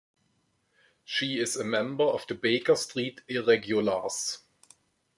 [1.03, 4.39] She is a member of the Baker Street Irregulars.